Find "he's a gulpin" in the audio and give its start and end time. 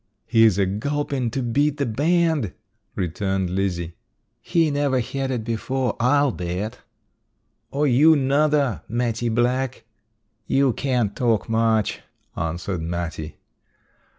0.25-1.29